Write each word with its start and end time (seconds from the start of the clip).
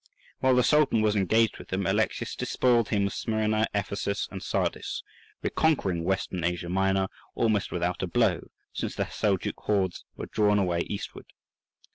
While 0.39 0.55
the 0.55 0.63
Sultan 0.63 1.03
was 1.03 1.15
engaged 1.15 1.59
with 1.59 1.67
them 1.67 1.85
Alexius 1.85 2.35
despoiled 2.35 2.89
him 2.89 3.05
of 3.05 3.13
Smyrna, 3.13 3.67
Ephesus, 3.71 4.27
and 4.31 4.41
Sardis, 4.41 5.03
reconquering 5.43 6.03
Western 6.03 6.43
Asia 6.43 6.69
Minor 6.69 7.07
almost 7.35 7.71
without 7.71 8.01
a 8.01 8.07
blow, 8.07 8.49
since 8.73 8.95
the 8.95 9.05
Seljouk 9.05 9.59
hordes 9.65 10.03
were 10.15 10.25
drawn 10.25 10.57
away 10.57 10.79
eastward. 10.87 11.27